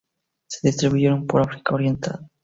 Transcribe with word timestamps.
Se 0.47 0.67
distribuyen 0.67 1.27
por 1.27 1.41
África 1.43 1.75
Oriental. 1.75 2.27